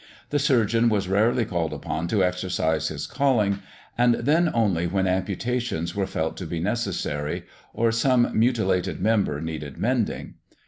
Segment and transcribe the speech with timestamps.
[0.31, 3.59] The surgeon was rarely called upon to exercise his calling,
[3.95, 9.77] and then only when amputations were felt to be necessary, or some mutilated member needed
[9.77, 10.33] mending.